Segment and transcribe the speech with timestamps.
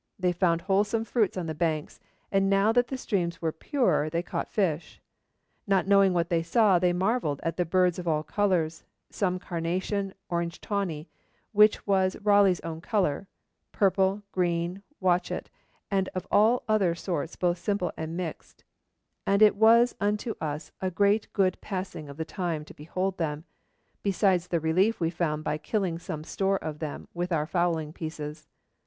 [0.17, 1.99] They found wholesome fruits on the banks,
[2.31, 4.99] and now that the streams were purer they caught fish.
[5.67, 10.15] Not knowing what they saw, they marvelled at the 'birds of all colours, some carnation,
[10.27, 11.07] orange tawny,'
[11.51, 13.27] which was Raleigh's own colour,
[13.71, 15.51] 'purple, green, watchet
[15.91, 18.63] and of all other sorts both simple and mixed,
[19.27, 23.43] as it was unto us a great good passing of the time to behold them,
[24.01, 28.47] besides the relief we found by killing some store of them with our fowling pieces.'